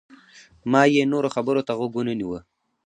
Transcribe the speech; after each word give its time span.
ما 0.71 0.81
یې 0.93 1.03
نورو 1.13 1.33
خبرو 1.35 1.65
ته 1.67 1.73
غوږ 1.77 1.91
ونه 1.95 2.13
نیوه. 2.19 2.39